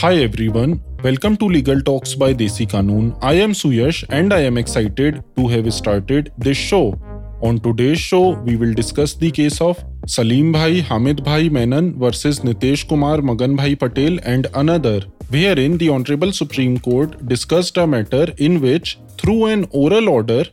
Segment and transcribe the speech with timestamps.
[0.00, 3.18] Hi everyone, welcome to Legal Talks by Desi Kanoon.
[3.22, 7.00] I am Suyash and I am excited to have started this show.
[7.40, 12.40] On today's show, we will discuss the case of Salim Bhai Hamid Bhai Menon versus
[12.40, 18.26] Nitesh Kumar Magan Bhai Patel and another, wherein the Honorable Supreme Court discussed a matter
[18.36, 20.44] in which, through an oral order,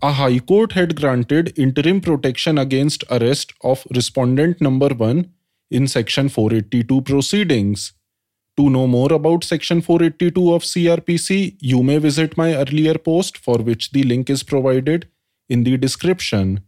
[0.00, 5.30] a High Court had granted interim protection against arrest of respondent number 1
[5.70, 7.92] in Section 482 proceedings.
[8.58, 13.58] To know more about Section 482 of CRPC, you may visit my earlier post for
[13.58, 15.08] which the link is provided
[15.48, 16.62] in the description.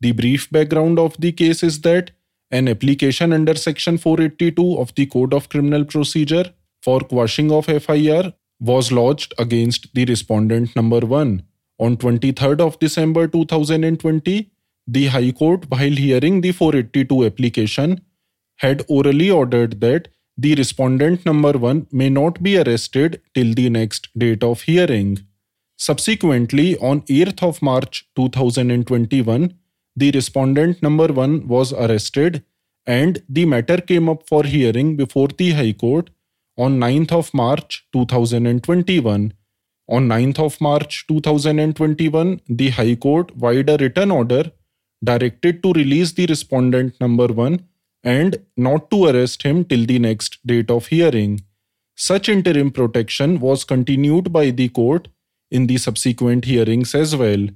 [0.00, 2.12] The brief background of the case is that
[2.52, 8.32] an application under Section 482 of the Code of Criminal Procedure for quashing of FIR
[8.60, 11.42] was lodged against the respondent number 1.
[11.80, 14.52] On 23rd of December 2020,
[14.86, 18.02] the High Court, while hearing the 482 application,
[18.58, 20.06] had orally ordered that
[20.36, 25.18] the respondent number 1 may not be arrested till the next date of hearing.
[25.76, 29.54] Subsequently, on 8th of March 2021,
[29.96, 32.42] the respondent number 1 was arrested
[32.86, 36.10] and the matter came up for hearing before the High Court
[36.56, 39.32] on 9th of March 2021.
[39.86, 44.50] On 9th of March 2021, the High Court vide a written order
[45.02, 47.60] directed to release the respondent number 1
[48.04, 51.40] and not to arrest him till the next date of hearing.
[51.96, 55.08] Such interim protection was continued by the court
[55.50, 57.48] in the subsequent hearings as well.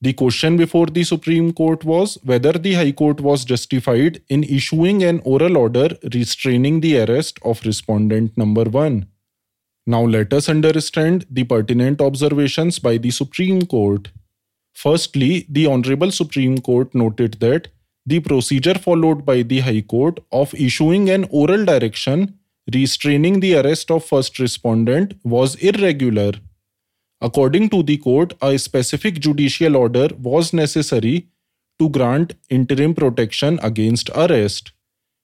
[0.00, 5.04] The question before the Supreme Court was whether the High Court was justified in issuing
[5.04, 9.06] an oral order restraining the arrest of respondent number 1.
[9.86, 14.08] Now let us understand the pertinent observations by the Supreme Court.
[14.72, 17.68] Firstly, the Honorable Supreme Court noted that
[18.06, 22.38] the procedure followed by the High Court of issuing an oral direction
[22.72, 26.32] restraining the arrest of first respondent was irregular.
[27.20, 31.28] According to the court, a specific judicial order was necessary
[31.78, 34.72] to grant interim protection against arrest.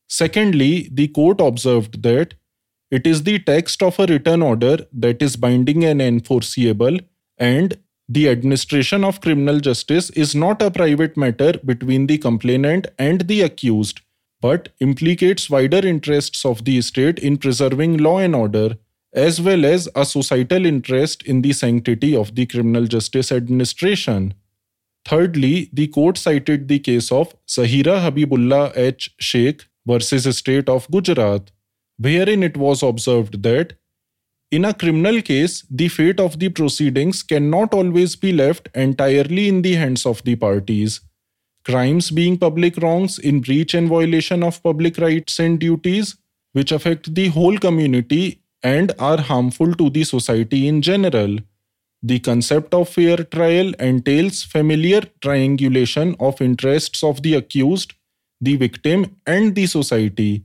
[0.08, 2.34] Secondly, the court observed that
[2.91, 6.98] it is the text of a written order that is binding and enforceable,
[7.36, 13.22] and the administration of criminal justice is not a private matter between the complainant and
[13.28, 14.00] the accused,
[14.41, 18.76] but implicates wider interests of the state in preserving law and order,
[19.12, 24.32] as well as a societal interest in the sanctity of the criminal justice administration.
[25.04, 29.14] Thirdly, the court cited the case of Zahira Habibullah H.
[29.19, 31.50] Sheikh versus State of Gujarat,
[31.98, 33.75] wherein it was observed that
[34.50, 39.62] in a criminal case, the fate of the proceedings cannot always be left entirely in
[39.62, 41.00] the hands of the parties.
[41.64, 46.16] Crimes being public wrongs in breach and violation of public rights and duties,
[46.53, 51.37] which affect the whole community and are harmful to the society in general.
[52.03, 57.92] The concept of fair trial entails familiar triangulation of interests of the accused,
[58.41, 60.44] the victim, and the society,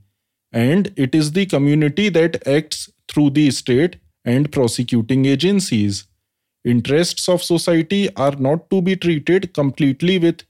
[0.52, 6.04] and it is the community that acts through the state and prosecuting agencies.
[6.64, 10.42] Interests of society are not to be treated completely with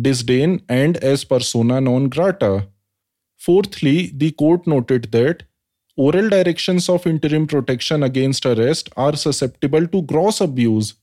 [0.00, 2.68] disdain and as persona non grata.
[3.38, 5.44] Fourthly, the court noted that
[5.96, 10.94] oral directions of interim protection against arrest are susceptible to gross abuse,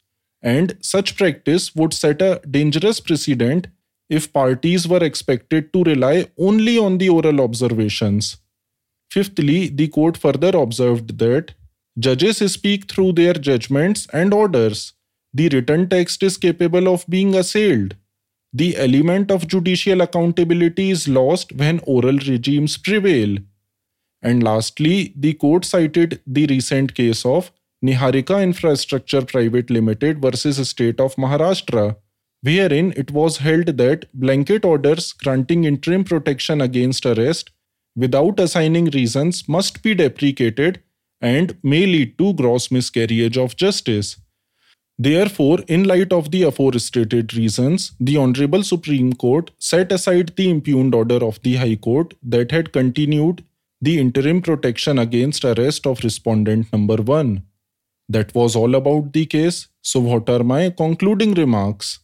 [0.41, 3.67] and such practice would set a dangerous precedent
[4.09, 8.37] if parties were expected to rely only on the oral observations.
[9.11, 11.53] Fifthly, the court further observed that
[11.97, 14.93] judges speak through their judgments and orders.
[15.33, 17.95] The written text is capable of being assailed.
[18.53, 23.37] The element of judicial accountability is lost when oral regimes prevail.
[24.21, 27.51] And lastly, the court cited the recent case of
[27.83, 31.95] Niharika Infrastructure Private Limited versus State of Maharashtra,
[32.41, 37.51] wherein it was held that blanket orders granting interim protection against arrest
[38.03, 40.81] without assigning reasons must be deprecated
[41.21, 44.15] and may lead to gross miscarriage of justice.
[44.97, 50.95] Therefore, in light of the aforestated reasons, the Honorable Supreme Court set aside the impugned
[50.95, 53.43] order of the High Court that had continued
[53.81, 57.43] the interim protection against arrest of respondent number 1.
[58.09, 61.99] That was all about the case, so what are my concluding remarks?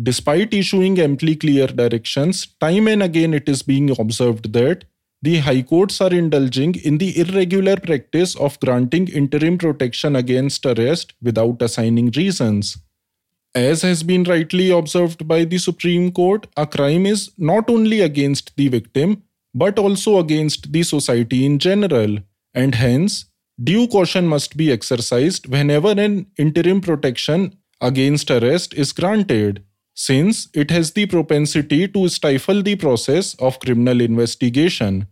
[0.00, 4.84] Despite issuing amply clear directions, time and again it is being observed that
[5.20, 11.14] the High Courts are indulging in the irregular practice of granting interim protection against arrest
[11.20, 12.78] without assigning reasons.
[13.54, 18.56] As has been rightly observed by the Supreme Court, a crime is not only against
[18.56, 19.22] the victim
[19.54, 22.18] but also against the society in general,
[22.54, 23.24] and hence
[23.62, 29.64] due caution must be exercised whenever an interim protection against arrest is granted,
[30.00, 35.08] since it has the propensity to stifle the process of criminal investigation.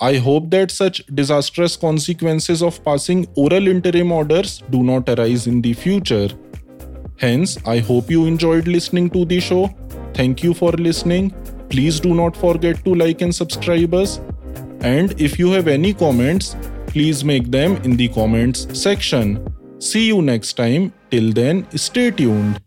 [0.00, 5.60] I hope that such disastrous consequences of passing oral interim orders do not arise in
[5.62, 6.28] the future.
[7.16, 9.68] Hence, I hope you enjoyed listening to the show.
[10.14, 11.34] Thank you for listening.
[11.68, 14.20] Please do not forget to like and subscribe us.
[14.80, 16.54] And if you have any comments,
[16.86, 19.44] please make them in the comments section.
[19.80, 20.92] See you next time.
[21.10, 22.60] Till then, stay tuned.